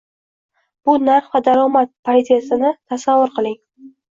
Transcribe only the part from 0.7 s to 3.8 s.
Bu narx va daromad paritetini tasavvur qiling